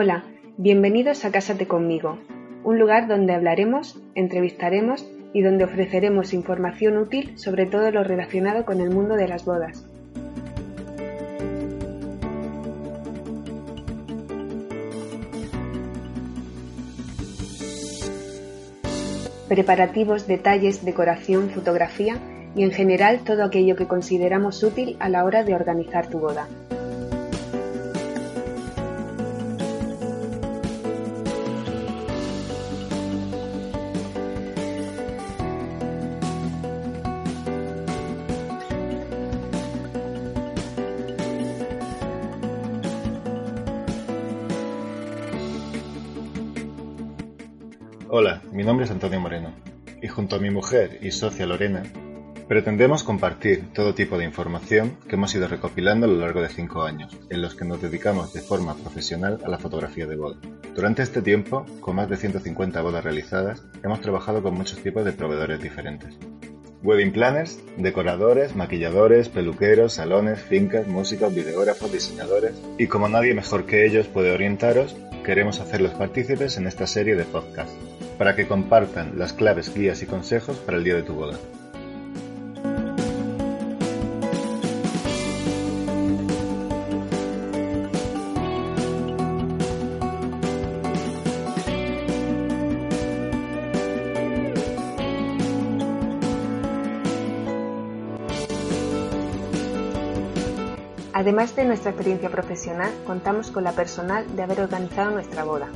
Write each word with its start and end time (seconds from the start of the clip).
Hola, 0.00 0.22
bienvenidos 0.58 1.24
a 1.24 1.32
Cásate 1.32 1.66
conmigo, 1.66 2.20
un 2.62 2.78
lugar 2.78 3.08
donde 3.08 3.34
hablaremos, 3.34 4.00
entrevistaremos 4.14 5.04
y 5.32 5.42
donde 5.42 5.64
ofreceremos 5.64 6.32
información 6.34 6.98
útil 6.98 7.36
sobre 7.36 7.66
todo 7.66 7.90
lo 7.90 8.04
relacionado 8.04 8.64
con 8.64 8.80
el 8.80 8.90
mundo 8.90 9.16
de 9.16 9.26
las 9.26 9.44
bodas. 9.44 9.84
Preparativos, 19.48 20.28
detalles, 20.28 20.84
decoración, 20.84 21.50
fotografía 21.50 22.18
y 22.54 22.62
en 22.62 22.70
general 22.70 23.24
todo 23.24 23.42
aquello 23.42 23.74
que 23.74 23.88
consideramos 23.88 24.62
útil 24.62 24.96
a 25.00 25.08
la 25.08 25.24
hora 25.24 25.42
de 25.42 25.56
organizar 25.56 26.08
tu 26.08 26.20
boda. 26.20 26.46
Hola, 48.10 48.40
mi 48.52 48.64
nombre 48.64 48.86
es 48.86 48.90
Antonio 48.90 49.20
Moreno 49.20 49.52
y 50.00 50.08
junto 50.08 50.36
a 50.36 50.38
mi 50.38 50.48
mujer 50.48 50.98
y 51.02 51.10
socia 51.10 51.44
Lorena 51.44 51.82
pretendemos 52.48 53.04
compartir 53.04 53.70
todo 53.74 53.94
tipo 53.94 54.16
de 54.16 54.24
información 54.24 54.96
que 55.06 55.16
hemos 55.16 55.34
ido 55.34 55.46
recopilando 55.46 56.06
a 56.06 56.08
lo 56.08 56.16
largo 56.16 56.40
de 56.40 56.48
cinco 56.48 56.84
años, 56.84 57.14
en 57.28 57.42
los 57.42 57.54
que 57.54 57.66
nos 57.66 57.82
dedicamos 57.82 58.32
de 58.32 58.40
forma 58.40 58.74
profesional 58.76 59.40
a 59.44 59.50
la 59.50 59.58
fotografía 59.58 60.06
de 60.06 60.16
boda. 60.16 60.38
Durante 60.74 61.02
este 61.02 61.20
tiempo, 61.20 61.66
con 61.80 61.96
más 61.96 62.08
de 62.08 62.16
150 62.16 62.80
bodas 62.80 63.04
realizadas, 63.04 63.62
hemos 63.84 64.00
trabajado 64.00 64.42
con 64.42 64.54
muchos 64.54 64.78
tipos 64.78 65.04
de 65.04 65.12
proveedores 65.12 65.60
diferentes. 65.60 66.16
Wedding 66.82 67.12
planners, 67.12 67.60
decoradores, 67.76 68.56
maquilladores, 68.56 69.28
peluqueros, 69.28 69.92
salones, 69.92 70.40
fincas, 70.40 70.86
músicos, 70.86 71.34
videógrafos, 71.34 71.92
diseñadores. 71.92 72.54
Y 72.78 72.86
como 72.86 73.10
nadie 73.10 73.34
mejor 73.34 73.66
que 73.66 73.84
ellos 73.84 74.06
puede 74.06 74.30
orientaros, 74.30 74.96
queremos 75.26 75.60
hacerlos 75.60 75.92
partícipes 75.92 76.56
en 76.56 76.66
esta 76.66 76.86
serie 76.86 77.14
de 77.14 77.24
podcasts 77.24 77.76
para 78.18 78.34
que 78.34 78.48
compartan 78.48 79.16
las 79.16 79.32
claves, 79.32 79.72
guías 79.72 80.02
y 80.02 80.06
consejos 80.06 80.58
para 80.58 80.76
el 80.76 80.84
día 80.84 80.96
de 80.96 81.02
tu 81.04 81.14
boda. 81.14 81.38
Además 101.12 101.54
de 101.56 101.64
nuestra 101.64 101.90
experiencia 101.90 102.30
profesional, 102.30 102.92
contamos 103.04 103.50
con 103.50 103.64
la 103.64 103.72
personal 103.72 104.24
de 104.36 104.42
haber 104.42 104.60
organizado 104.60 105.10
nuestra 105.10 105.44
boda. 105.44 105.68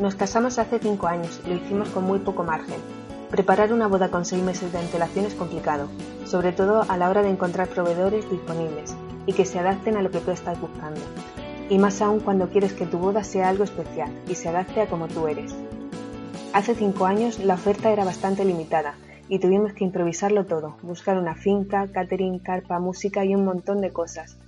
Nos 0.00 0.14
casamos 0.14 0.58
hace 0.58 0.78
cinco 0.78 1.08
años 1.08 1.42
y 1.44 1.50
lo 1.50 1.56
hicimos 1.56 1.90
con 1.90 2.04
muy 2.04 2.20
poco 2.20 2.42
margen. 2.42 2.80
Preparar 3.28 3.70
una 3.70 3.86
boda 3.86 4.08
con 4.08 4.24
seis 4.24 4.42
meses 4.42 4.72
de 4.72 4.78
antelación 4.78 5.26
es 5.26 5.34
complicado, 5.34 5.88
sobre 6.24 6.52
todo 6.52 6.86
a 6.88 6.96
la 6.96 7.10
hora 7.10 7.22
de 7.22 7.28
encontrar 7.28 7.68
proveedores 7.68 8.28
disponibles 8.30 8.94
y 9.26 9.34
que 9.34 9.44
se 9.44 9.58
adapten 9.58 9.98
a 9.98 10.02
lo 10.02 10.10
que 10.10 10.20
tú 10.20 10.30
estás 10.30 10.58
buscando. 10.58 11.02
Y 11.68 11.76
más 11.76 12.00
aún 12.00 12.20
cuando 12.20 12.48
quieres 12.48 12.72
que 12.72 12.86
tu 12.86 12.96
boda 12.96 13.22
sea 13.24 13.50
algo 13.50 13.62
especial 13.62 14.10
y 14.26 14.36
se 14.36 14.48
adapte 14.48 14.80
a 14.80 14.88
como 14.88 15.06
tú 15.06 15.28
eres. 15.28 15.54
Hace 16.54 16.74
cinco 16.74 17.04
años 17.04 17.38
la 17.38 17.54
oferta 17.54 17.90
era 17.90 18.06
bastante 18.06 18.46
limitada 18.46 18.94
y 19.28 19.38
tuvimos 19.38 19.74
que 19.74 19.84
improvisarlo 19.84 20.46
todo, 20.46 20.78
buscar 20.80 21.18
una 21.18 21.34
finca, 21.34 21.86
catering, 21.92 22.38
carpa, 22.38 22.78
música 22.78 23.26
y 23.26 23.34
un 23.34 23.44
montón 23.44 23.82
de 23.82 23.92
cosas. 23.92 24.38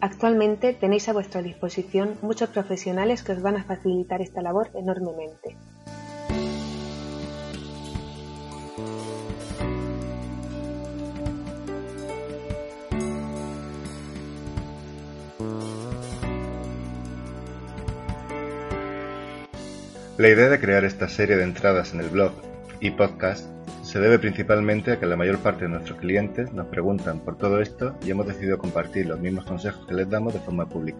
Actualmente 0.00 0.74
tenéis 0.74 1.08
a 1.08 1.14
vuestra 1.14 1.40
disposición 1.40 2.18
muchos 2.20 2.50
profesionales 2.50 3.22
que 3.22 3.32
os 3.32 3.40
van 3.40 3.56
a 3.56 3.64
facilitar 3.64 4.20
esta 4.20 4.42
labor 4.42 4.70
enormemente. 4.74 5.56
La 20.18 20.28
idea 20.28 20.48
de 20.48 20.60
crear 20.60 20.84
esta 20.84 21.08
serie 21.08 21.36
de 21.36 21.44
entradas 21.44 21.92
en 21.92 22.00
el 22.00 22.08
blog 22.08 22.32
y 22.80 22.90
podcast 22.90 23.55
se 23.96 24.02
debe 24.02 24.18
principalmente 24.18 24.92
a 24.92 25.00
que 25.00 25.06
la 25.06 25.16
mayor 25.16 25.38
parte 25.38 25.64
de 25.64 25.70
nuestros 25.70 25.98
clientes 25.98 26.52
nos 26.52 26.66
preguntan 26.66 27.20
por 27.20 27.38
todo 27.38 27.62
esto 27.62 27.96
y 28.04 28.10
hemos 28.10 28.26
decidido 28.26 28.58
compartir 28.58 29.06
los 29.06 29.18
mismos 29.18 29.46
consejos 29.46 29.86
que 29.86 29.94
les 29.94 30.10
damos 30.10 30.34
de 30.34 30.40
forma 30.40 30.68
pública. 30.68 30.98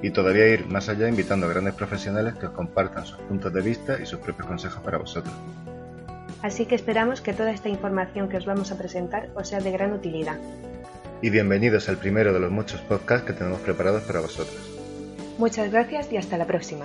Y 0.00 0.10
todavía 0.10 0.46
ir 0.46 0.64
más 0.66 0.88
allá 0.88 1.08
invitando 1.08 1.46
a 1.46 1.48
grandes 1.48 1.74
profesionales 1.74 2.34
que 2.34 2.46
os 2.46 2.52
compartan 2.52 3.04
sus 3.04 3.18
puntos 3.18 3.52
de 3.52 3.60
vista 3.62 3.98
y 4.00 4.06
sus 4.06 4.20
propios 4.20 4.46
consejos 4.46 4.80
para 4.80 4.98
vosotros. 4.98 5.34
Así 6.40 6.66
que 6.66 6.76
esperamos 6.76 7.20
que 7.20 7.32
toda 7.32 7.50
esta 7.50 7.68
información 7.68 8.28
que 8.28 8.36
os 8.36 8.46
vamos 8.46 8.70
a 8.70 8.78
presentar 8.78 9.30
os 9.34 9.48
sea 9.48 9.58
de 9.58 9.72
gran 9.72 9.92
utilidad. 9.92 10.38
Y 11.22 11.30
bienvenidos 11.30 11.88
al 11.88 11.96
primero 11.96 12.32
de 12.32 12.38
los 12.38 12.52
muchos 12.52 12.80
podcasts 12.82 13.26
que 13.26 13.32
tenemos 13.32 13.58
preparados 13.58 14.04
para 14.04 14.20
vosotros. 14.20 14.56
Muchas 15.36 15.72
gracias 15.72 16.12
y 16.12 16.16
hasta 16.16 16.38
la 16.38 16.46
próxima. 16.46 16.84